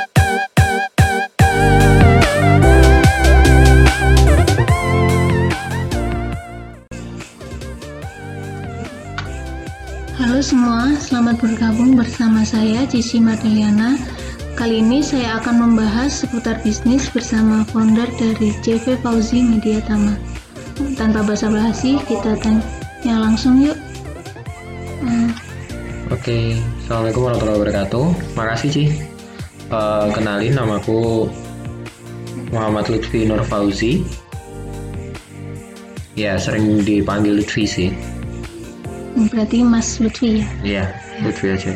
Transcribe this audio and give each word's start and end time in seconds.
Halo 0.00 0.16
semua, 10.40 10.96
selamat 10.96 11.36
bergabung 11.36 12.00
bersama 12.00 12.40
saya 12.48 12.88
Cici 12.88 13.20
Mardeliana. 13.20 14.00
Kali 14.56 14.80
ini 14.80 15.04
saya 15.04 15.36
akan 15.36 15.68
membahas 15.68 16.24
seputar 16.24 16.64
bisnis 16.64 17.12
bersama 17.12 17.60
founder 17.68 18.08
dari 18.16 18.56
CV 18.64 18.96
Fauzi 19.04 19.44
Media 19.44 19.84
Tama. 19.84 20.16
Tanpa 20.96 21.28
basa-basi, 21.28 22.00
kita 22.08 22.40
tanya 22.40 23.20
langsung 23.20 23.60
yuk. 23.60 23.76
Hmm, 25.04 25.36
Oke, 26.08 26.56
Assalamualaikum 26.88 27.22
warahmatullahi 27.28 27.58
wabarakatuh. 27.60 28.06
Makasih 28.32 28.70
Ci. 28.72 28.84
Eh, 29.70 30.06
kenalin 30.10 30.58
namaku 30.58 31.30
Muhammad 32.50 32.90
Lutfi 32.90 33.22
Nur 33.22 33.46
Fauzi. 33.46 34.02
Ya, 36.18 36.34
sering 36.36 36.82
dipanggil 36.82 37.38
Lutfi 37.38 37.64
sih. 37.64 37.90
berarti 39.30 39.62
Mas 39.62 39.98
Lutfi 40.02 40.42
ya. 40.42 40.46
Iya, 40.62 40.84
Lutfi 41.22 41.54
aja. 41.54 41.72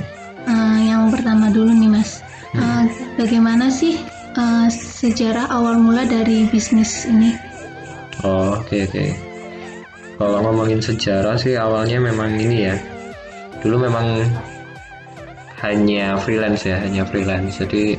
Eh, 0.47 0.79
yang 0.87 1.11
pertama 1.11 1.51
dulu 1.51 1.71
nih 1.71 1.91
Mas, 1.91 2.19
Eh, 2.55 2.87
bagaimana 3.19 3.67
sih 3.67 3.99
eh, 4.35 4.69
sejarah 4.71 5.51
awal 5.51 5.79
mula 5.79 6.07
dari 6.07 6.47
bisnis 6.47 7.03
ini? 7.03 7.35
Oh, 8.23 8.59
oke 8.59 8.87
oke. 8.87 9.07
Kalau 10.15 10.39
ngomongin 10.47 10.79
sejarah 10.79 11.35
sih 11.35 11.59
awalnya 11.59 11.99
memang 11.99 12.39
ini 12.39 12.71
ya. 12.71 12.79
Dulu 13.59 13.91
memang 13.91 14.23
hanya 15.65 16.21
freelance 16.21 16.69
ya, 16.69 16.77
hanya 16.85 17.09
freelance. 17.09 17.59
Jadi 17.59 17.97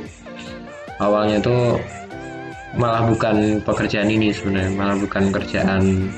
awalnya 1.01 1.41
tuh 1.41 1.81
malah 2.77 3.07
bukan 3.07 3.59
pekerjaan 3.63 4.11
ini 4.11 4.31
sebenarnya, 4.31 4.71
malah 4.75 4.97
bukan 4.99 5.33
kerjaan 5.33 6.13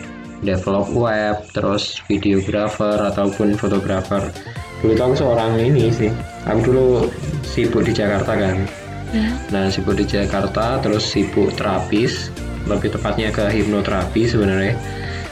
develop 0.45 0.89
web, 0.93 1.37
terus 1.55 1.97
videographer 2.05 2.97
ataupun 3.01 3.57
fotografer. 3.57 4.29
Dulu 4.81 4.93
tuh 4.93 5.03
aku 5.09 5.15
seorang 5.17 5.57
ini 5.57 5.89
sih. 5.89 6.11
Aku 6.45 6.59
dulu 6.69 6.87
sibuk 7.41 7.81
di 7.87 7.93
Jakarta 7.95 8.37
kan. 8.37 8.57
Ya, 9.15 9.31
Nah, 9.55 9.71
sibuk 9.71 9.95
di 9.95 10.05
Jakarta, 10.05 10.83
terus 10.83 11.07
sibuk 11.07 11.55
terapis, 11.55 12.29
lebih 12.67 12.91
tepatnya 12.93 13.31
ke 13.31 13.47
hipnoterapi 13.49 14.27
sebenarnya. 14.27 14.75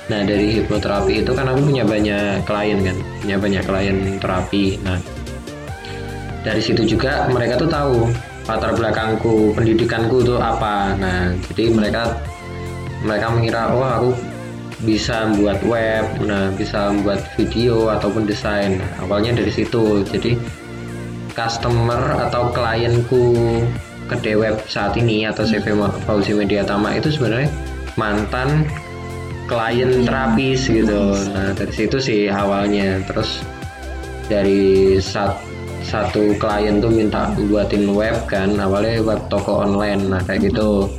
Nah, 0.07 0.21
dari 0.23 0.61
hipnoterapi 0.61 1.25
itu 1.25 1.31
kan 1.35 1.49
aku 1.51 1.65
punya 1.65 1.83
banyak 1.83 2.45
klien 2.47 2.79
kan, 2.81 2.97
punya 3.21 3.37
banyak 3.41 3.63
klien 3.67 3.97
terapi. 4.21 4.79
Nah, 4.85 4.97
dari 6.45 6.61
situ 6.61 6.85
juga 6.85 7.25
mereka 7.33 7.57
tuh 7.57 7.65
tahu 7.65 8.13
latar 8.45 8.77
belakangku, 8.77 9.57
pendidikanku 9.57 10.21
itu 10.21 10.37
apa. 10.37 10.93
Nah, 11.01 11.33
jadi 11.49 11.73
mereka 11.73 12.21
mereka 13.01 13.33
mengira, 13.33 13.73
oh 13.73 13.81
aku 13.81 14.09
bisa 14.85 15.25
membuat 15.33 15.65
web, 15.65 16.05
nah 16.21 16.53
bisa 16.53 16.93
membuat 16.93 17.25
video 17.33 17.89
ataupun 17.89 18.29
desain. 18.29 18.77
Nah, 18.77 19.09
awalnya 19.09 19.41
dari 19.41 19.49
situ. 19.49 20.05
Jadi 20.05 20.37
customer 21.33 22.29
atau 22.29 22.53
klienku 22.53 23.33
kedai 24.05 24.37
web 24.37 24.61
saat 24.69 24.93
ini 24.93 25.25
atau 25.25 25.41
CV 25.41 25.73
Fauzi 26.05 26.37
Media 26.37 26.61
Tama 26.61 26.93
itu 26.93 27.09
sebenarnya 27.09 27.49
mantan 27.97 28.69
klien 29.49 30.05
terapis 30.05 30.69
gitu. 30.69 31.17
Nah 31.33 31.57
dari 31.57 31.73
situ 31.73 31.97
sih 31.97 32.29
awalnya. 32.29 33.01
Terus 33.09 33.41
dari 34.29 34.97
sat- 35.01 35.54
satu 35.85 36.33
klien 36.41 36.81
tuh 36.81 36.89
minta 36.89 37.29
buatin 37.37 37.93
web 37.93 38.17
kan, 38.25 38.57
awalnya 38.57 38.99
web 39.05 39.21
toko 39.29 39.63
online. 39.63 40.09
Nah 40.09 40.19
kayak 40.25 40.49
gitu. 40.49 40.89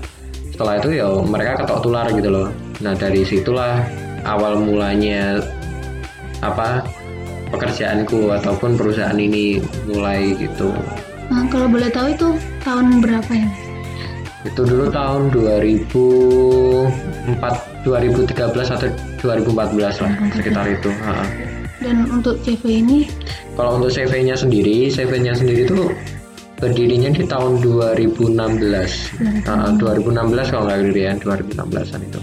Setelah 0.55 0.81
itu 0.81 1.03
ya 1.03 1.11
mereka 1.27 1.61
ketok 1.61 1.83
tular 1.84 2.06
gitu 2.15 2.31
loh. 2.31 2.48
Nah 2.81 2.95
dari 2.97 3.27
situlah 3.27 3.83
awal 4.25 4.62
mulanya 4.62 5.42
apa 6.41 6.86
pekerjaanku 7.51 8.30
ataupun 8.42 8.74
perusahaan 8.74 9.17
ini 9.17 9.63
mulai 9.86 10.35
gitu. 10.39 10.74
Nah, 11.27 11.42
kalau 11.51 11.67
boleh 11.67 11.91
tahu 11.91 12.14
itu 12.14 12.29
tahun 12.63 13.03
berapa 13.03 13.33
ya? 13.35 13.51
Itu 14.47 14.63
dulu 14.63 14.86
tahun 14.95 15.35
2004 15.35 17.35
2013 17.83 18.74
atau 18.79 18.89
2014 19.23 20.03
lah 20.07 20.13
sekitar 20.30 20.70
itu. 20.70 20.91
Ha. 21.03 21.27
Dan 21.81 22.09
untuk 22.09 22.41
CV 22.41 22.81
ini, 22.81 23.05
Kalau 23.57 23.81
untuk 23.81 23.89
CV-nya 23.92 24.37
sendiri, 24.37 24.92
CV-nya 24.92 25.33
sendiri 25.33 25.64
tuh 25.64 25.89
berdirinya 26.61 27.13
di 27.13 27.25
tahun 27.25 27.61
2016. 27.61 29.13
Ha, 29.48 29.73
2016 29.77 30.53
kalau 30.53 30.69
nggak 30.69 30.79
keliru 30.85 31.01
ya, 31.01 31.13
2016an 31.20 32.01
itu. 32.05 32.20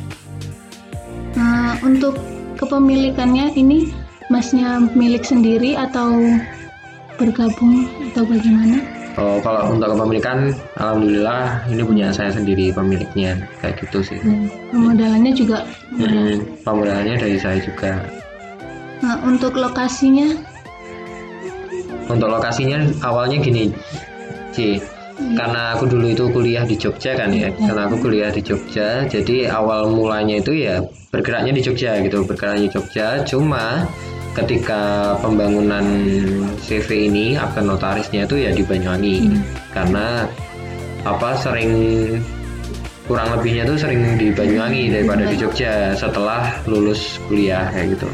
nah, 1.34 1.74
untuk 1.82 2.18
kepemilikannya 2.58 3.54
ini 3.58 3.90
masnya 4.30 4.82
milik 4.94 5.26
sendiri 5.26 5.74
atau 5.74 6.22
bergabung 7.18 7.90
atau 8.14 8.24
bagaimana? 8.26 8.78
Oh, 9.14 9.38
kalau 9.46 9.78
untuk 9.78 9.94
kepemilikan, 9.94 10.58
alhamdulillah 10.82 11.62
ini 11.70 11.86
punya 11.86 12.10
saya 12.10 12.34
sendiri 12.34 12.74
pemiliknya, 12.74 13.38
kayak 13.62 13.78
gitu 13.86 14.02
sih. 14.02 14.18
Dan 14.26 14.50
pemodalannya 14.74 15.34
juga. 15.38 15.70
Hmm, 15.94 16.42
pemodalannya 16.66 17.22
dari 17.22 17.38
saya 17.38 17.62
juga. 17.62 18.02
Nah, 19.04 19.20
untuk 19.28 19.60
lokasinya, 19.60 20.32
Untuk 22.08 22.32
lokasinya 22.32 22.84
awalnya 23.04 23.40
gini, 23.44 23.72
Ci. 24.56 24.80
Karena 25.14 25.78
aku 25.78 25.86
dulu 25.88 26.10
itu 26.10 26.26
kuliah 26.34 26.66
di 26.66 26.74
Jogja 26.74 27.14
kan 27.14 27.30
ya, 27.30 27.54
karena 27.54 27.86
aku 27.86 28.02
kuliah 28.02 28.34
di 28.34 28.42
Jogja, 28.42 29.06
jadi 29.06 29.46
awal 29.52 29.94
mulanya 29.94 30.42
itu 30.42 30.58
ya 30.58 30.82
bergeraknya 31.14 31.54
di 31.54 31.62
Jogja 31.62 32.02
gitu, 32.02 32.26
bergeraknya 32.26 32.68
di 32.68 32.72
Jogja. 32.74 33.22
Cuma 33.24 33.86
ketika 34.34 35.14
pembangunan 35.22 35.86
CV 36.66 37.14
ini 37.14 37.38
akte 37.38 37.62
notarisnya 37.62 38.26
itu 38.26 38.42
ya 38.42 38.52
di 38.52 38.66
Banyuwangi, 38.66 39.18
karena 39.72 40.26
apa 41.06 41.38
sering 41.38 41.72
kurang 43.06 43.38
lebihnya 43.38 43.70
tuh 43.70 43.78
sering 43.78 44.18
di 44.18 44.34
Banyuwangi 44.34 44.92
daripada 44.92 45.30
di 45.30 45.36
Jogja 45.38 45.94
setelah 45.94 46.50
lulus 46.66 47.22
kuliah 47.30 47.70
kayak 47.70 47.96
gitu. 47.96 48.10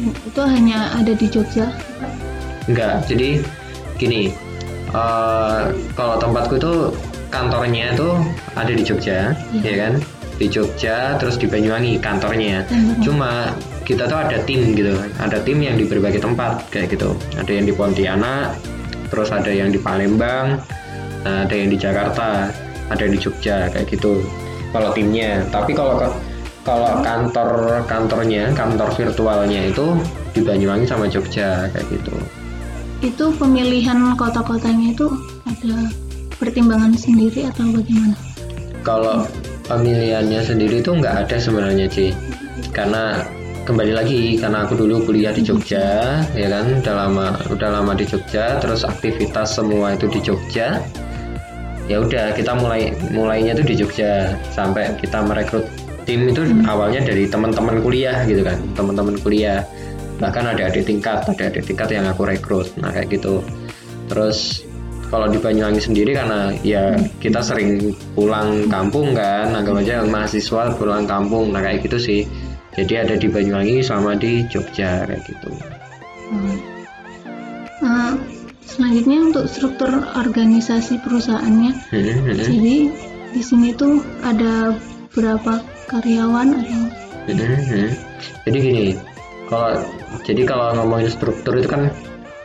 Itu 0.00 0.40
hanya 0.44 0.92
ada 0.92 1.12
di 1.16 1.26
Jogja. 1.28 1.72
Enggak, 2.68 3.06
jadi 3.08 3.40
gini, 3.96 4.34
eh, 4.92 5.60
kalau 5.96 6.14
tempatku 6.20 6.60
itu 6.60 6.92
kantornya 7.32 7.96
itu 7.96 8.08
ada 8.54 8.72
di 8.72 8.82
Jogja, 8.84 9.32
ya 9.62 9.74
kan? 9.76 9.98
Di 10.36 10.46
Jogja, 10.52 11.16
terus 11.16 11.40
di 11.40 11.48
Banyuwangi 11.48 11.96
kantornya. 11.96 12.68
Cuma 13.00 13.56
kita 13.88 14.04
tuh 14.04 14.18
ada 14.18 14.36
tim 14.44 14.76
gitu, 14.76 14.92
ada 15.16 15.40
tim 15.40 15.62
yang 15.62 15.80
di 15.80 15.88
berbagai 15.88 16.20
tempat 16.20 16.68
kayak 16.68 16.92
gitu. 16.92 17.16
Ada 17.40 17.50
yang 17.56 17.64
di 17.64 17.72
Pontianak, 17.72 18.58
terus 19.08 19.32
ada 19.32 19.48
yang 19.48 19.72
di 19.72 19.80
Palembang, 19.80 20.60
ada 21.24 21.54
yang 21.54 21.72
di 21.72 21.78
Jakarta, 21.80 22.52
ada 22.92 23.00
yang 23.00 23.14
di 23.16 23.20
Jogja 23.22 23.72
kayak 23.72 23.88
gitu. 23.88 24.20
Kalau 24.74 24.92
timnya, 24.92 25.40
tapi 25.48 25.72
kalau 25.72 25.96
kalau 26.66 26.98
kantor 27.06 27.80
kantornya, 27.86 28.50
kantor 28.50 28.90
virtualnya 28.98 29.70
itu 29.70 29.94
di 30.34 30.42
Banyuwangi 30.42 30.82
sama 30.82 31.06
Jogja 31.06 31.70
kayak 31.70 31.86
gitu. 31.94 32.10
Itu 33.06 33.30
pemilihan 33.38 34.18
kota-kotanya 34.18 34.90
itu 34.90 35.06
ada 35.46 35.86
pertimbangan 36.42 36.90
sendiri 36.98 37.46
atau 37.46 37.70
bagaimana? 37.70 38.18
Kalau 38.82 39.30
pemilihannya 39.70 40.42
sendiri 40.42 40.82
tuh 40.82 40.98
nggak 40.98 41.30
ada 41.30 41.36
sebenarnya 41.38 41.86
sih, 41.86 42.10
karena 42.74 43.22
kembali 43.62 43.94
lagi 43.94 44.34
karena 44.42 44.66
aku 44.66 44.74
dulu 44.74 45.06
kuliah 45.06 45.30
di 45.30 45.46
Jogja, 45.46 46.18
ya 46.34 46.46
kan, 46.50 46.82
udah 46.82 46.94
lama 47.06 47.26
udah 47.46 47.68
lama 47.78 47.94
di 47.94 48.10
Jogja, 48.10 48.58
terus 48.58 48.82
aktivitas 48.82 49.54
semua 49.54 49.94
itu 49.94 50.10
di 50.10 50.18
Jogja. 50.18 50.82
Ya 51.86 52.02
udah 52.02 52.34
kita 52.34 52.58
mulai 52.58 52.90
mulainya 53.14 53.54
tuh 53.54 53.62
di 53.62 53.78
Jogja 53.78 54.34
sampai 54.50 54.98
kita 54.98 55.22
merekrut 55.22 55.62
tim 56.06 56.30
itu 56.30 56.42
awalnya 56.70 57.02
dari 57.02 57.26
teman-teman 57.26 57.82
kuliah 57.82 58.22
gitu 58.24 58.46
kan, 58.46 58.62
teman-teman 58.78 59.18
kuliah. 59.20 59.66
Bahkan 60.16 60.56
ada 60.56 60.72
adik 60.72 60.88
tingkat, 60.88 61.28
ada 61.28 61.52
adik 61.52 61.68
tingkat 61.68 61.92
yang 61.92 62.08
aku 62.08 62.24
rekrut. 62.24 62.72
Nah 62.80 62.88
kayak 62.94 63.20
gitu. 63.20 63.44
Terus 64.08 64.64
kalau 65.10 65.30
di 65.30 65.38
Banyuwangi 65.38 65.82
sendiri 65.82 66.14
karena 66.16 66.50
ya 66.66 66.98
kita 67.22 67.42
sering 67.42 67.94
pulang 68.14 68.66
kampung 68.66 69.14
kan 69.14 69.54
anggap 69.54 69.78
aja 69.78 70.02
mahasiswa 70.02 70.74
pulang 70.74 71.06
kampung 71.06 71.54
nah 71.54 71.62
kayak 71.62 71.86
gitu 71.86 71.98
sih 71.98 72.20
jadi 72.74 73.06
ada 73.06 73.14
di 73.14 73.30
Banyuwangi 73.30 73.86
sama 73.86 74.18
di 74.18 74.42
Jogja 74.50 75.06
kayak 75.06 75.22
gitu 75.30 75.50
Hmm. 76.26 76.58
Nah, 77.86 78.18
selanjutnya 78.66 79.30
untuk 79.30 79.46
struktur 79.46 79.90
organisasi 80.18 80.98
perusahaannya, 81.06 81.70
Hmm, 81.94 82.02
hmm, 82.02 82.34
jadi 82.34 82.76
di 83.30 83.42
sini 83.46 83.70
tuh 83.76 84.02
ada 84.26 84.74
berapa 85.16 85.64
karyawan 85.88 86.60
atau 86.60 86.82
hmm, 87.32 87.88
jadi 88.44 88.56
gini 88.60 88.84
kalau 89.48 89.80
jadi 90.26 90.42
kalau 90.44 90.74
ngomongin 90.76 91.08
struktur 91.08 91.56
itu 91.56 91.70
kan 91.70 91.88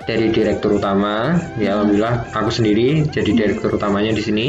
dari 0.05 0.33
direktur 0.33 0.77
utama 0.77 1.37
ya 1.61 1.77
alhamdulillah 1.77 2.25
aku 2.33 2.49
sendiri 2.49 3.05
jadi 3.09 3.31
direktur 3.33 3.73
utamanya 3.77 4.13
di 4.13 4.23
sini. 4.23 4.47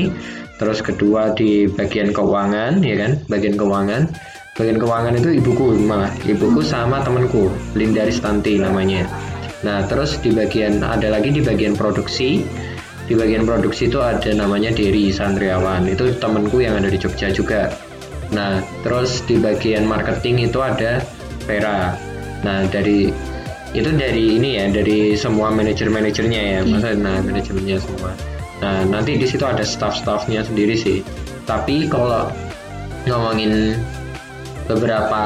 Terus 0.61 0.79
kedua 0.79 1.35
di 1.35 1.67
bagian 1.67 2.15
keuangan 2.15 2.85
ya 2.85 2.97
kan? 3.01 3.13
Bagian 3.27 3.59
keuangan. 3.59 4.07
Bagian 4.53 4.79
keuangan 4.79 5.17
itu 5.17 5.41
ibuku 5.41 5.75
malah 5.81 6.13
ibuku 6.29 6.61
sama 6.61 7.01
temanku 7.01 7.49
Linda 7.73 8.05
Ristanti 8.05 8.61
namanya. 8.61 9.09
Nah 9.65 9.89
terus 9.89 10.21
di 10.21 10.31
bagian 10.31 10.85
ada 10.85 11.09
lagi 11.09 11.33
di 11.33 11.41
bagian 11.43 11.75
produksi. 11.75 12.45
Di 13.03 13.19
bagian 13.19 13.43
produksi 13.43 13.91
itu 13.91 13.99
ada 13.99 14.31
namanya 14.31 14.71
Dery 14.71 15.11
Sandriawan 15.11 15.91
itu 15.91 16.15
temanku 16.23 16.63
yang 16.63 16.79
ada 16.79 16.87
di 16.87 16.97
Jogja 16.97 17.35
juga 17.35 17.75
nah 18.33 18.65
terus 18.81 19.21
di 19.29 19.37
bagian 19.37 19.85
marketing 19.85 20.49
itu 20.49 20.59
ada 20.59 21.05
Vera. 21.45 21.95
Nah 22.43 22.65
dari 22.73 23.13
itu 23.73 23.89
dari 23.93 24.37
ini 24.37 24.61
ya 24.61 24.69
dari 24.69 25.17
semua 25.17 25.49
manajer-manajernya 25.49 26.41
ya 26.41 26.61
masa 26.65 26.93
nah 26.97 27.21
manajemennya 27.25 27.81
semua. 27.81 28.13
Nah, 28.63 28.87
nanti 28.87 29.19
di 29.19 29.27
situ 29.27 29.43
ada 29.43 29.67
staff-staffnya 29.67 30.47
sendiri 30.47 30.79
sih. 30.79 31.03
Tapi 31.51 31.91
kalau 31.91 32.31
ngomongin 33.11 33.75
beberapa 34.71 35.25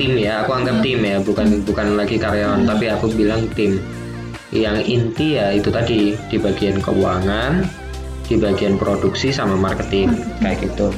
tim 0.00 0.16
ya, 0.16 0.40
aku 0.40 0.56
anggap 0.56 0.80
tim 0.80 1.04
ya, 1.04 1.20
bukan 1.20 1.60
bukan 1.68 2.00
lagi 2.00 2.16
karyawan, 2.16 2.64
tapi 2.64 2.88
aku 2.88 3.12
bilang 3.12 3.44
tim. 3.52 3.76
Yang 4.56 4.88
inti 4.88 5.36
ya 5.36 5.52
itu 5.52 5.68
tadi 5.68 6.16
di 6.32 6.36
bagian 6.40 6.80
keuangan, 6.80 7.68
di 8.24 8.40
bagian 8.40 8.80
produksi 8.80 9.28
sama 9.28 9.60
marketing, 9.60 10.16
kayak 10.40 10.64
gitu. 10.64 10.96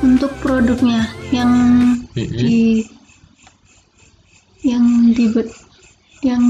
Untuk 0.00 0.32
produknya 0.40 1.04
yang 1.28 1.52
di 2.16 2.84
yang 4.64 4.84
di 5.12 5.26
yang 6.20 6.42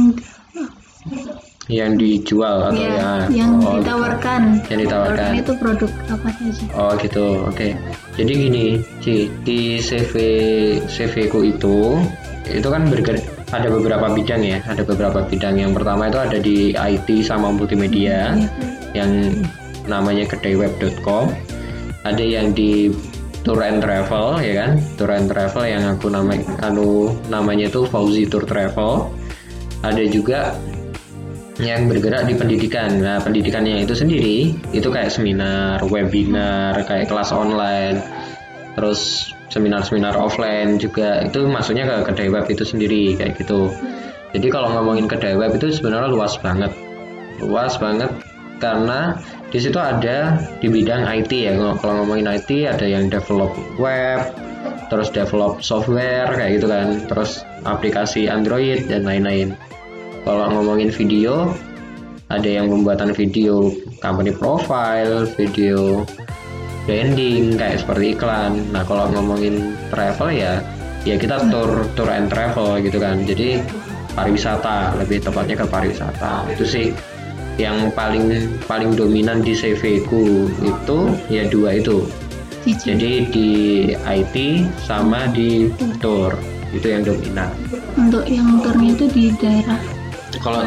yang 1.71 1.95
dijual 1.95 2.67
atau 2.67 2.83
ya, 2.83 3.31
yang 3.31 3.63
oh, 3.63 3.79
gitu. 3.79 3.87
ditawarkan. 3.87 4.43
yang 4.67 4.81
ditawarkan. 4.83 5.31
Itu 5.39 5.53
produk 5.55 5.91
apa 6.11 6.29
saja? 6.35 6.65
Oh 6.75 6.93
gitu. 6.99 7.47
Oke. 7.47 7.55
Okay. 7.55 7.71
jadi 8.19 8.33
gini 8.35 8.65
Ci 8.99 9.31
di 9.47 9.79
CV 9.79 10.15
CV 10.91 11.15
ku 11.31 11.47
itu 11.47 12.03
itu 12.51 12.67
kan 12.67 12.91
bergerak 12.91 13.23
ada 13.55 13.71
beberapa 13.71 14.11
bidang 14.11 14.43
ya. 14.43 14.59
Ada 14.67 14.83
beberapa 14.83 15.23
bidang. 15.31 15.63
Yang 15.63 15.73
pertama 15.79 16.11
itu 16.11 16.19
ada 16.19 16.39
di 16.43 16.75
IT 16.75 17.09
sama 17.23 17.55
multimedia 17.55 18.35
ya. 18.35 18.51
yang 18.99 19.11
namanya 19.87 20.27
kedayweb.com 20.27 21.31
ada 22.03 22.25
yang 22.25 22.51
di 22.57 22.89
tour 23.43 23.61
and 23.65 23.81
travel 23.81 24.39
ya 24.41 24.55
kan? 24.67 24.71
Tour 24.97 25.11
and 25.17 25.29
travel 25.29 25.65
yang 25.65 25.85
aku 25.89 26.13
nama 26.13 26.37
anu 26.65 27.15
namanya 27.33 27.73
itu 27.73 27.89
Fauzi 27.89 28.29
Tour 28.29 28.45
Travel. 28.45 29.09
Ada 29.81 30.05
juga 30.13 30.53
yang 31.61 31.89
bergerak 31.89 32.29
di 32.29 32.35
pendidikan. 32.37 33.01
Nah, 33.01 33.21
pendidikannya 33.21 33.85
itu 33.85 33.93
sendiri 33.93 34.57
itu 34.73 34.89
kayak 34.89 35.13
seminar, 35.13 35.81
webinar, 35.89 36.77
kayak 36.89 37.09
kelas 37.09 37.33
online, 37.33 38.01
terus 38.77 39.33
seminar-seminar 39.53 40.17
offline 40.17 40.81
juga. 40.81 41.25
Itu 41.25 41.49
masuknya 41.49 41.89
ke 41.89 42.13
kedai 42.13 42.29
web 42.33 42.49
itu 42.49 42.65
sendiri 42.65 43.17
kayak 43.17 43.37
gitu. 43.41 43.73
Jadi 44.31 44.47
kalau 44.49 44.73
ngomongin 44.73 45.11
kedai 45.11 45.35
web 45.37 45.53
itu 45.57 45.75
sebenarnya 45.75 46.09
luas 46.13 46.39
banget, 46.39 46.73
luas 47.43 47.75
banget 47.77 48.13
karena 48.63 49.19
di 49.51 49.59
situ 49.59 49.77
ada 49.77 50.39
di 50.63 50.71
bidang 50.71 51.07
IT 51.07 51.33
ya. 51.35 51.53
Kalau 51.83 52.03
ngomongin 52.03 52.31
IT 52.31 52.51
ada 52.71 52.87
yang 52.87 53.11
develop 53.11 53.51
web, 53.83 54.31
terus 54.87 55.11
develop 55.11 55.59
software 55.59 56.31
kayak 56.31 56.63
gitu 56.63 56.67
kan, 56.71 57.03
terus 57.11 57.43
aplikasi 57.67 58.31
Android 58.31 58.87
dan 58.87 59.03
lain-lain. 59.03 59.59
Kalau 60.23 60.47
ngomongin 60.55 60.95
video 60.95 61.51
ada 62.31 62.47
yang 62.47 62.71
pembuatan 62.71 63.11
video 63.11 63.75
company 63.99 64.31
profile 64.31 65.27
video 65.35 66.07
branding 66.87 67.59
kayak 67.59 67.83
seperti 67.83 68.15
iklan. 68.15 68.71
Nah 68.71 68.87
kalau 68.87 69.11
ngomongin 69.11 69.75
travel 69.91 70.31
ya 70.31 70.63
ya 71.03 71.19
kita 71.19 71.51
tour 71.51 71.85
tour 71.99 72.07
and 72.07 72.31
travel 72.31 72.79
gitu 72.79 73.03
kan. 73.03 73.27
Jadi 73.27 73.59
pariwisata 74.15 74.95
lebih 75.03 75.23
tepatnya 75.27 75.59
ke 75.59 75.67
pariwisata. 75.67 76.47
Itu 76.55 76.63
sih 76.63 76.95
yang 77.61 77.93
paling 77.93 78.49
paling 78.65 78.97
dominan 78.97 79.45
di 79.45 79.53
CV 79.53 80.01
ku 80.09 80.49
itu 80.65 80.99
ya 81.29 81.45
dua 81.53 81.77
itu. 81.77 82.09
Jadi 82.65 83.29
di 83.33 83.51
IT 83.93 84.37
sama 84.85 85.29
di 85.33 85.69
tour 86.01 86.33
itu 86.73 86.87
yang 86.89 87.05
dominan. 87.05 87.53
Untuk 88.01 88.25
yang 88.25 88.65
tournya 88.65 88.97
itu 88.97 89.05
di 89.13 89.25
daerah 89.37 89.81
kalau 90.39 90.63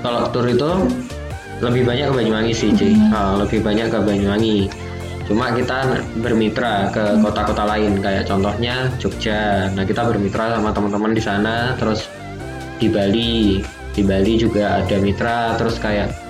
kalau 0.00 0.20
tour 0.30 0.46
itu 0.46 0.70
lebih 1.62 1.82
banyak 1.86 2.06
ke 2.10 2.14
Banyuwangi 2.14 2.52
sih 2.54 2.70
Ci 2.74 2.94
hmm. 2.94 3.10
uh, 3.10 3.34
lebih 3.42 3.62
banyak 3.62 3.90
ke 3.90 3.98
Banyuwangi. 4.02 4.70
Cuma 5.26 5.54
kita 5.54 6.02
bermitra 6.18 6.90
ke 6.90 7.02
hmm. 7.02 7.22
kota-kota 7.22 7.64
lain 7.66 7.98
kayak 8.02 8.26
contohnya 8.26 8.90
Jogja. 8.98 9.70
Nah 9.74 9.82
kita 9.86 10.06
bermitra 10.06 10.58
sama 10.58 10.70
teman-teman 10.74 11.12
di 11.14 11.22
sana 11.22 11.74
terus 11.78 12.06
di 12.78 12.86
Bali. 12.90 13.62
Di 13.92 14.00
Bali 14.00 14.40
juga 14.40 14.80
ada 14.80 14.96
mitra 14.98 15.54
terus 15.60 15.76
kayak 15.76 16.21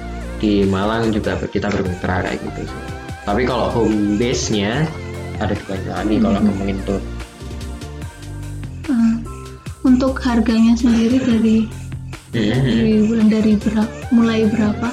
di 0.42 0.66
Malang 0.66 1.14
juga 1.14 1.38
kita 1.38 1.70
bermitra 1.70 2.26
kayak 2.26 2.42
gitu 2.42 2.66
sih 2.66 2.82
tapi 3.22 3.46
kalau 3.46 3.70
home 3.70 4.18
base 4.18 4.50
nya 4.50 4.82
ada 5.38 5.54
di 5.54 5.64
Banyuwangi 5.70 6.16
hmm. 6.18 6.24
kalau 6.26 6.38
ngomongin 6.42 6.78
tuh 6.82 7.00
uh, 8.90 9.14
untuk 9.86 10.18
harganya 10.18 10.74
sendiri 10.74 11.22
dari 11.22 11.56
dari 12.34 13.06
bulan 13.06 13.28
dari 13.30 13.52
berapa 13.54 13.94
mulai 14.10 14.50
berapa 14.50 14.88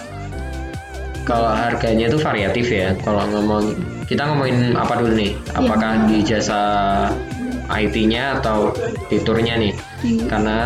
kalau 1.26 1.50
harganya 1.50 2.10
itu 2.10 2.18
variatif 2.22 2.70
ya 2.70 2.94
kalau 3.02 3.26
ngomong 3.34 3.74
kita 4.06 4.26
ngomongin 4.26 4.78
apa 4.78 4.98
dulu 4.98 5.14
nih 5.18 5.34
iya. 5.34 5.58
apakah 5.58 5.92
ya. 5.94 6.06
di 6.10 6.18
jasa 6.26 6.62
IT-nya 7.70 8.42
atau 8.42 8.74
di 9.10 9.22
turnya 9.22 9.58
nih 9.58 9.74
ya. 10.06 10.26
karena 10.30 10.58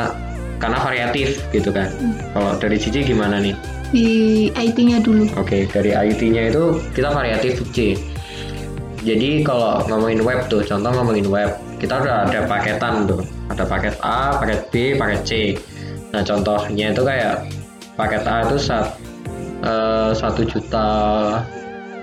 karena 0.59 0.77
variatif 0.80 1.44
gitu 1.51 1.71
kan 1.71 1.91
hmm. 1.91 2.35
kalau 2.35 2.51
dari 2.59 2.80
Cici 2.80 3.03
gimana 3.03 3.39
nih 3.44 3.56
di 3.94 4.50
IT-nya 4.57 5.06
dulu. 5.06 5.30
Oke 5.38 5.69
okay, 5.69 5.69
dari 5.69 5.94
IT-nya 5.94 6.50
itu 6.50 6.81
kita 6.98 7.13
variatif 7.13 7.62
C 7.69 7.94
jadi 9.04 9.44
kalau 9.44 9.84
ngomongin 9.92 10.24
web 10.24 10.48
tuh 10.48 10.63
contoh 10.63 10.88
ngomongin 10.95 11.28
web 11.28 11.51
kita 11.75 12.00
udah 12.00 12.24
ada 12.31 12.48
paketan 12.48 13.04
tuh. 13.04 13.19
Ada 13.51 13.68
paket 13.68 13.95
A 14.00 14.40
paket 14.40 14.60
B 14.72 14.95
paket 14.95 15.22
C. 15.28 15.31
Nah 16.16 16.24
contohnya 16.24 16.95
itu 16.95 17.04
kayak 17.04 17.44
paket 18.00 18.24
A 18.24 18.48
itu 18.48 18.57
eh, 18.63 20.12
satu 20.16 20.42
juta 20.48 20.88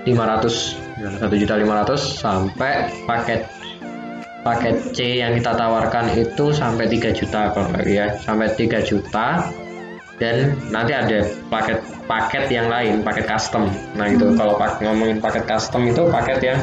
lima 0.05 0.29
ratus 0.29 0.77
satu 1.17 1.33
juta 1.33 1.57
lima 1.57 1.81
ratus 1.81 2.21
sampai 2.21 2.93
paket 3.09 3.49
paket 4.45 4.93
C 4.93 5.21
yang 5.25 5.33
kita 5.33 5.57
tawarkan 5.57 6.13
itu 6.17 6.53
sampai 6.53 6.85
3 6.85 7.17
juta 7.17 7.49
kalau 7.53 7.69
ya. 7.81 8.13
Sampai 8.21 8.53
3 8.53 8.81
juta 8.85 9.49
dan 10.21 10.53
nanti 10.69 10.93
ada 10.93 11.25
paket 11.49 11.81
paket 12.05 12.45
yang 12.53 12.69
lain 12.69 13.01
paket 13.01 13.25
custom. 13.25 13.73
Nah 13.97 14.05
itu 14.05 14.29
hmm. 14.29 14.37
kalau 14.37 14.53
pak, 14.53 14.77
ngomongin 14.77 15.17
paket 15.17 15.49
custom 15.49 15.89
itu 15.89 16.05
paket 16.13 16.39
yang 16.45 16.59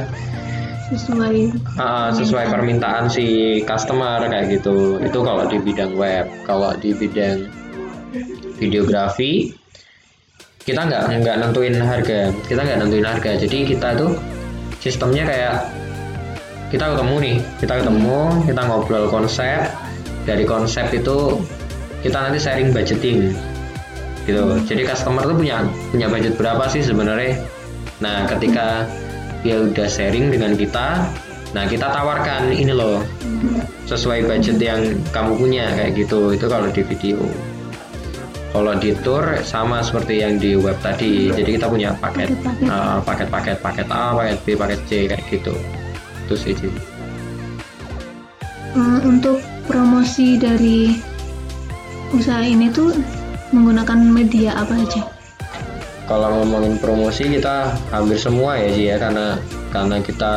sesuai 0.89 1.53
uh, 1.75 2.15
sesuai 2.15 2.55
permintaan. 2.55 3.11
si 3.11 3.59
customer 3.67 4.23
kayak 4.31 4.55
gitu. 4.55 5.03
Itu 5.03 5.27
kalau 5.27 5.51
di 5.51 5.59
bidang 5.59 5.99
web 5.99 6.31
kalau 6.47 6.71
di 6.79 6.95
bidang 6.95 7.51
videografi 8.63 9.53
kita 10.63 10.87
nggak 10.87 11.19
nggak 11.19 11.37
nentuin 11.43 11.75
harga. 11.83 12.31
Kita 12.47 12.61
nggak 12.63 12.79
nentuin 12.79 13.07
harga. 13.11 13.31
Jadi 13.43 13.75
kita 13.75 13.99
tuh 13.99 14.15
sistemnya 14.79 15.27
kayak 15.27 15.67
kita 16.71 16.95
ketemu 16.95 17.15
nih 17.27 17.37
kita 17.59 17.75
ketemu 17.83 18.19
kita 18.47 18.63
ngobrol 18.71 19.11
konsep. 19.11 19.67
Dari 20.23 20.45
konsep 20.45 20.93
itu 20.93 21.41
kita 22.05 22.17
nanti 22.19 22.39
sharing 22.39 22.71
budgeting. 22.71 23.35
Gitu. 24.29 24.45
Jadi 24.69 24.83
customer 24.85 25.25
tuh 25.25 25.37
punya 25.37 25.65
punya 25.89 26.07
budget 26.13 26.37
berapa 26.37 26.69
sih 26.69 26.85
sebenarnya? 26.85 27.41
Nah 28.05 28.29
ketika 28.29 28.85
dia 29.41 29.63
udah 29.63 29.89
sharing 29.89 30.35
dengan 30.35 30.59
kita 30.59 31.07
nah 31.57 31.65
kita 31.65 31.89
tawarkan 31.89 32.53
ini 32.53 32.77
loh 32.77 33.01
sesuai 33.89 34.29
budget 34.29 34.61
yang 34.61 35.01
kamu 35.17 35.33
punya 35.41 35.65
kayak 35.73 35.97
gitu. 35.97 36.37
Itu 36.37 36.47
kalau 36.47 36.69
di 36.69 36.85
video. 36.85 37.19
Kalau 38.49 38.73
di 38.81 38.97
tour 39.05 39.25
sama 39.45 39.85
seperti 39.85 40.25
yang 40.25 40.37
di 40.41 40.57
web 40.57 40.77
tadi. 40.85 41.33
Jadi 41.33 41.57
kita 41.57 41.69
punya 41.69 41.97
paket 41.97 42.33
uh, 42.69 43.01
paket 43.05 43.29
paket 43.33 43.57
paket 43.65 43.89
A 43.89 44.13
paket 44.17 44.39
B 44.45 44.47
paket 44.57 44.81
C 44.89 44.91
kayak 45.09 45.25
gitu. 45.33 45.57
Itu 46.29 46.35
sih 46.37 46.53
uh, 48.79 49.01
untuk 49.05 49.41
promosi 49.67 50.37
dari 50.37 50.97
usaha 52.15 52.41
ini 52.45 52.73
tuh 52.73 52.93
menggunakan 53.53 53.99
media 54.01 54.57
apa 54.57 54.75
aja? 54.77 55.03
Kalau 56.09 56.41
ngomongin 56.41 56.81
promosi 56.81 57.29
kita 57.29 57.77
hampir 57.93 58.17
semua 58.17 58.57
ya 58.57 58.69
sih 58.73 58.85
ya. 58.89 58.97
Karena 58.97 59.37
karena 59.69 59.97
kita 60.01 60.35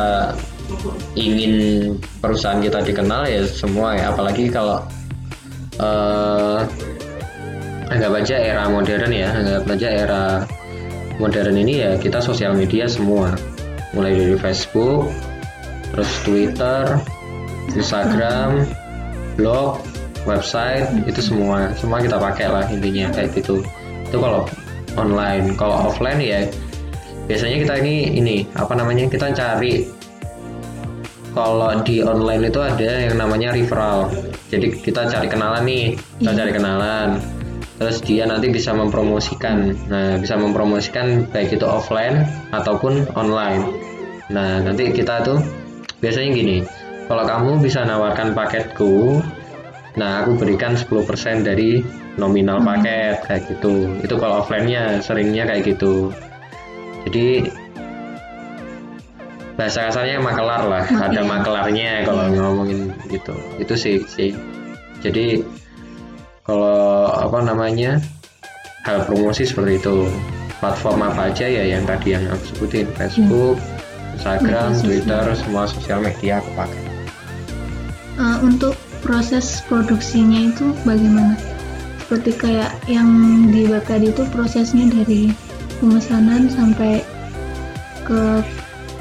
ingin 1.16 1.54
perusahaan 2.20 2.60
kita 2.60 2.84
dikenal 2.84 3.24
ya 3.24 3.44
semua 3.48 3.96
ya. 3.96 4.12
Apalagi 4.12 4.52
kalau 4.52 4.84
uh, 5.80 6.60
anggap 7.88 8.12
aja 8.20 8.36
era 8.36 8.68
modern 8.68 9.12
ya. 9.12 9.32
Anggap 9.32 9.64
aja 9.72 9.88
era 9.88 10.24
modern 11.16 11.56
ini 11.56 11.80
ya 11.80 11.90
kita 11.96 12.20
sosial 12.20 12.52
media 12.52 12.84
semua. 12.84 13.32
Mulai 13.96 14.16
dari 14.16 14.36
Facebook 14.40 15.08
terus 15.92 16.08
Twitter 16.24 16.96
Instagram 17.76 18.64
blog 19.36 19.84
website 20.24 20.86
itu 21.04 21.20
semua 21.20 21.74
semua 21.74 21.98
kita 21.98 22.18
pakai 22.18 22.46
lah 22.50 22.64
intinya 22.70 23.10
kayak 23.14 23.34
gitu. 23.36 23.62
Itu 24.06 24.16
kalau 24.22 24.46
online. 24.96 25.56
Kalau 25.56 25.88
offline 25.88 26.20
ya 26.20 26.46
biasanya 27.26 27.62
kita 27.62 27.74
ini 27.80 28.18
ini 28.18 28.36
apa 28.58 28.74
namanya 28.74 29.06
kita 29.08 29.30
cari 29.32 29.86
kalau 31.32 31.80
di 31.80 32.04
online 32.04 32.52
itu 32.52 32.60
ada 32.60 33.08
yang 33.08 33.16
namanya 33.16 33.56
referral. 33.56 34.12
Jadi 34.52 34.84
kita 34.84 35.08
cari 35.08 35.26
kenalan 35.32 35.64
nih 35.64 35.96
kita 36.20 36.30
iya. 36.32 36.38
cari 36.44 36.50
kenalan. 36.52 37.08
Terus 37.80 37.98
dia 38.04 38.28
nanti 38.28 38.52
bisa 38.52 38.76
mempromosikan. 38.76 39.74
Nah 39.88 40.20
bisa 40.20 40.36
mempromosikan 40.36 41.26
baik 41.32 41.56
itu 41.56 41.64
offline 41.64 42.28
ataupun 42.52 43.10
online. 43.16 43.64
Nah 44.28 44.60
nanti 44.60 44.92
kita 44.92 45.24
tuh 45.24 45.40
biasanya 46.04 46.30
gini. 46.36 46.56
Kalau 47.08 47.24
kamu 47.26 47.50
bisa 47.64 47.82
nawarkan 47.82 48.36
paketku 48.36 49.24
nah 49.92 50.24
aku 50.24 50.40
berikan 50.40 50.72
10% 50.72 51.44
dari 51.44 51.84
nominal 52.16 52.60
hmm. 52.60 52.68
paket 52.68 53.16
kayak 53.28 53.42
gitu. 53.48 53.92
Itu 54.00 54.14
kalau 54.20 54.44
offline-nya 54.44 55.00
seringnya 55.00 55.48
kayak 55.48 55.76
gitu. 55.76 56.12
Jadi 57.08 57.48
bahasa 59.56 59.88
kasarnya 59.88 60.20
makelar 60.20 60.62
lah. 60.64 60.84
Makin. 60.88 61.06
ada 61.12 61.20
makelarnya 61.24 61.90
kalau 62.08 62.24
yeah. 62.28 62.40
ngomongin 62.40 62.80
gitu. 63.08 63.34
Itu 63.60 63.74
sih 63.76 64.04
sih. 64.08 64.36
Jadi 65.04 65.44
kalau 66.42 67.10
apa 67.12 67.38
namanya 67.44 68.00
hal 68.84 69.04
promosi 69.06 69.44
seperti 69.44 69.80
itu. 69.80 70.08
Platform 70.62 71.02
apa 71.02 71.34
aja 71.34 71.42
ya 71.50 71.74
yang 71.74 71.82
tadi 71.82 72.14
yang 72.14 72.22
aku 72.30 72.54
sebutin? 72.54 72.86
Facebook 72.94 73.58
yeah. 73.58 74.14
Instagram 74.14 74.70
yeah, 74.78 74.82
Twitter 74.86 75.24
semua 75.34 75.66
sosial 75.66 75.98
media 75.98 76.38
aku 76.38 76.50
pakai. 76.54 76.82
Uh, 78.14 78.38
untuk 78.46 78.76
proses 79.02 79.60
produksinya 79.66 80.48
itu 80.54 80.72
bagaimana? 80.86 81.34
Seperti 82.06 82.30
kayak 82.38 82.70
yang 82.86 83.08
di 83.50 83.66
web 83.66 83.82
tadi 83.84 84.14
itu 84.14 84.22
prosesnya 84.30 84.88
dari 84.88 85.34
pemesanan 85.82 86.46
sampai 86.46 87.02
ke 88.06 88.40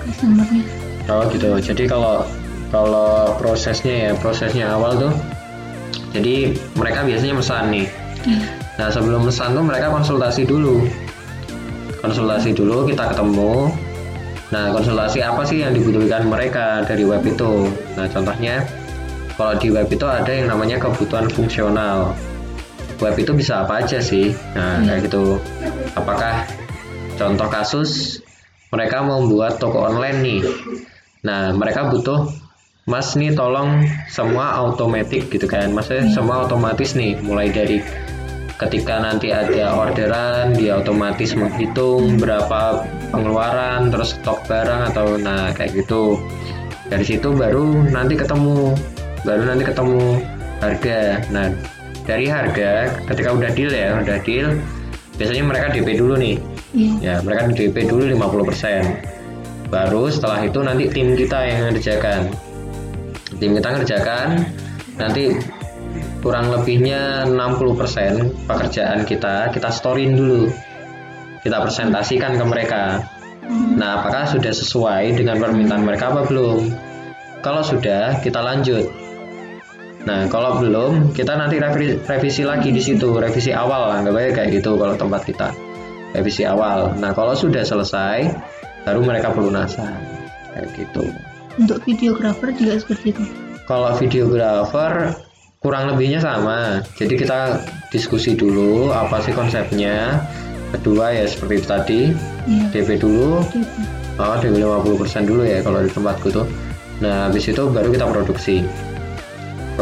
customernya. 0.02 0.66
Oh 1.10 1.26
gitu. 1.30 1.54
Jadi 1.62 1.86
kalau 1.86 2.26
kalau 2.74 3.38
prosesnya 3.38 4.10
ya 4.10 4.12
prosesnya 4.18 4.74
awal 4.74 4.98
tuh 4.98 5.14
jadi 6.12 6.56
mereka 6.76 7.06
biasanya 7.06 7.36
pesan 7.38 7.66
nih. 7.72 7.88
Hmm. 8.22 8.46
nah 8.78 8.86
sebelum 8.94 9.26
pesan 9.26 9.58
tuh 9.58 9.66
mereka 9.66 9.90
konsultasi 9.90 10.46
dulu. 10.46 10.86
Konsultasi 12.02 12.54
dulu 12.54 12.86
kita 12.86 13.14
ketemu. 13.14 13.74
Nah 14.54 14.74
konsultasi 14.76 15.26
apa 15.26 15.42
sih 15.48 15.66
yang 15.66 15.74
dibutuhkan 15.74 16.30
mereka 16.30 16.86
dari 16.86 17.02
web 17.06 17.26
itu? 17.26 17.70
Nah 17.98 18.06
contohnya 18.10 18.62
kalau 19.42 19.58
di 19.58 19.74
web 19.74 19.90
itu 19.90 20.06
ada 20.06 20.30
yang 20.30 20.54
namanya 20.54 20.78
kebutuhan 20.78 21.26
fungsional. 21.34 22.14
Web 23.02 23.18
itu 23.18 23.34
bisa 23.34 23.66
apa 23.66 23.82
aja 23.82 23.98
sih? 23.98 24.38
Nah 24.54 24.78
hmm. 24.78 24.86
kayak 24.86 25.02
gitu. 25.10 25.42
Apakah 25.98 26.46
contoh 27.18 27.50
kasus 27.50 28.22
mereka 28.70 29.02
mau 29.02 29.26
buat 29.26 29.58
toko 29.58 29.90
online 29.90 30.22
nih. 30.22 30.42
Nah 31.26 31.58
mereka 31.58 31.90
butuh 31.90 32.30
mas 32.86 33.18
nih 33.18 33.34
tolong 33.34 33.82
semua 34.14 34.62
otomatis 34.62 35.26
gitu 35.26 35.50
kan. 35.50 35.74
Maksudnya 35.74 36.06
hmm. 36.06 36.14
semua 36.14 36.46
otomatis 36.46 36.94
nih. 36.94 37.18
Mulai 37.26 37.50
dari 37.50 37.82
ketika 38.62 39.02
nanti 39.02 39.34
ada 39.34 39.74
orderan 39.74 40.54
dia 40.54 40.78
otomatis 40.78 41.34
menghitung 41.34 42.22
berapa 42.22 42.86
pengeluaran 43.10 43.90
terus 43.90 44.14
stok 44.22 44.46
barang 44.46 44.94
atau 44.94 45.18
nah 45.18 45.50
kayak 45.58 45.82
gitu. 45.82 46.22
Dari 46.94 47.02
situ 47.02 47.34
baru 47.34 47.90
nanti 47.90 48.14
ketemu 48.14 48.78
baru 49.26 49.44
nanti 49.46 49.64
ketemu 49.66 50.22
harga. 50.62 51.00
Nah 51.34 51.54
dari 52.06 52.26
harga 52.26 52.98
ketika 53.06 53.30
udah 53.34 53.50
deal 53.54 53.72
ya 53.72 54.02
udah 54.02 54.18
deal 54.26 54.58
biasanya 55.18 55.44
mereka 55.46 55.66
DP 55.74 56.02
dulu 56.02 56.18
nih. 56.18 56.38
Yeah. 56.72 56.96
ya 57.04 57.16
mereka 57.20 57.52
DP 57.52 57.84
dulu 57.84 58.08
50% 58.16 59.68
baru 59.68 60.08
setelah 60.08 60.40
itu 60.40 60.60
nanti 60.64 60.88
tim 60.88 61.20
kita 61.20 61.40
yang 61.44 61.60
ngerjakan. 61.72 62.32
Tim 63.40 63.52
kita 63.60 63.70
ngerjakan 63.76 64.28
nanti 64.96 65.36
kurang 66.22 66.54
lebihnya 66.54 67.26
60% 67.28 68.48
pekerjaan 68.48 69.04
kita 69.04 69.52
kita 69.52 69.70
storyin 69.70 70.16
dulu. 70.16 70.48
Kita 71.42 71.58
presentasikan 71.60 72.38
ke 72.38 72.46
mereka. 72.46 72.84
Hmm. 73.42 73.74
nah 73.74 73.98
apakah 74.00 74.30
sudah 74.30 74.54
sesuai 74.54 75.18
dengan 75.18 75.42
permintaan 75.42 75.82
mereka 75.82 76.14
apa 76.14 76.30
belum? 76.30 76.72
Kalau 77.42 77.66
sudah 77.66 78.22
kita 78.22 78.38
lanjut 78.38 79.01
Nah, 80.02 80.26
kalau 80.34 80.58
belum, 80.58 81.14
kita 81.14 81.38
nanti 81.38 81.62
revisi, 81.62 82.02
revisi 82.10 82.42
lagi 82.42 82.74
di 82.74 82.82
situ, 82.82 83.14
revisi 83.22 83.54
awal, 83.54 84.02
anggap 84.02 84.18
aja 84.18 84.30
kayak 84.42 84.50
gitu 84.62 84.74
kalau 84.74 84.98
tempat 84.98 85.22
kita 85.30 85.54
revisi 86.18 86.44
awal. 86.44 86.92
Nah, 86.98 87.14
kalau 87.14 87.38
sudah 87.38 87.62
selesai, 87.62 88.34
baru 88.84 89.06
mereka 89.06 89.30
pelunasan. 89.32 89.94
Kayak 90.52 90.68
gitu. 90.76 91.06
Untuk 91.60 91.84
videografer 91.86 92.50
juga 92.56 92.82
seperti 92.82 93.14
itu? 93.16 93.24
Kalau 93.70 93.94
videografer 93.96 95.16
kurang 95.62 95.94
lebihnya 95.94 96.20
sama. 96.20 96.82
Jadi 96.98 97.14
kita 97.22 97.62
diskusi 97.94 98.34
dulu 98.34 98.90
apa 98.90 99.22
sih 99.22 99.32
konsepnya. 99.32 100.20
Kedua 100.72 101.12
ya 101.12 101.28
seperti 101.28 101.54
itu 101.60 101.68
tadi, 101.68 102.02
iya. 102.48 102.66
DP 102.72 103.04
dulu. 103.04 103.44
DP. 103.52 103.76
Oh, 104.20 104.36
DP 104.40 104.64
50% 104.64 105.28
dulu 105.28 105.44
ya 105.44 105.60
kalau 105.60 105.84
di 105.84 105.92
tempatku 105.92 106.28
tuh. 106.32 106.48
Nah, 107.04 107.28
habis 107.28 107.46
itu 107.52 107.68
baru 107.68 107.92
kita 107.92 108.08
produksi 108.08 108.64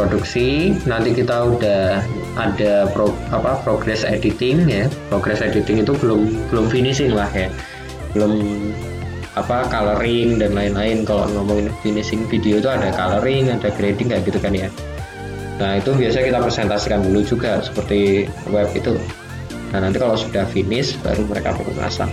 produksi. 0.00 0.72
Nanti 0.88 1.12
kita 1.12 1.52
udah 1.52 2.00
ada 2.40 2.88
pro, 2.96 3.12
apa 3.28 3.60
progress 3.60 4.08
editing 4.08 4.64
ya. 4.64 4.88
Progress 5.12 5.44
editing 5.44 5.84
itu 5.84 5.92
belum 6.00 6.48
belum 6.48 6.72
finishing 6.72 7.12
lah 7.12 7.28
ya. 7.36 7.52
Belum 8.16 8.40
apa 9.36 9.68
coloring 9.68 10.40
dan 10.40 10.56
lain-lain. 10.56 11.04
Kalau 11.04 11.28
ngomongin 11.28 11.68
finishing 11.84 12.24
video 12.32 12.56
itu 12.64 12.68
ada 12.72 12.88
coloring 12.96 13.52
ada 13.52 13.68
grading 13.76 14.08
kayak 14.08 14.24
gitu 14.24 14.40
kan 14.40 14.56
ya. 14.56 14.72
Nah 15.60 15.76
itu 15.76 15.92
biasanya 15.92 16.32
kita 16.32 16.40
presentasikan 16.40 17.04
dulu 17.04 17.20
juga 17.20 17.60
seperti 17.60 18.24
web 18.48 18.72
itu. 18.72 18.96
Nah 19.76 19.84
nanti 19.84 20.00
kalau 20.00 20.16
sudah 20.16 20.48
finish 20.48 20.96
baru 21.04 21.22
mereka 21.28 21.54
perlu 21.54 21.70
pasang 21.78 22.10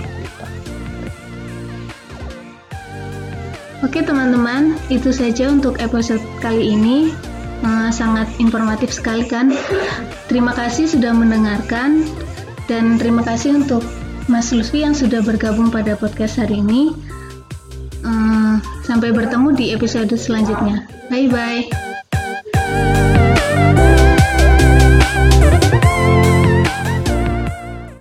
Oke 3.85 4.01
teman-teman, 4.01 4.73
itu 4.89 5.13
saja 5.13 5.53
untuk 5.53 5.77
episode 5.77 6.21
kali 6.41 6.73
ini 6.73 7.13
uh, 7.63 7.89
sangat 7.89 8.27
informatif 8.37 8.93
sekali 8.93 9.25
kan. 9.25 9.53
Terima 10.27 10.51
kasih 10.53 10.89
sudah 10.89 11.15
mendengarkan 11.15 12.03
dan 12.67 12.99
terima 12.99 13.23
kasih 13.23 13.57
untuk 13.63 13.81
Mas 14.27 14.51
Lutfi 14.51 14.83
yang 14.83 14.91
sudah 14.93 15.23
bergabung 15.23 15.71
pada 15.71 15.95
podcast 15.95 16.37
hari 16.37 16.59
ini. 16.59 16.91
Uh, 18.03 18.59
sampai 18.83 19.11
bertemu 19.11 19.55
di 19.55 19.65
episode 19.71 20.11
selanjutnya. 20.15 20.85
Bye 21.07 21.31
bye. 21.31 21.86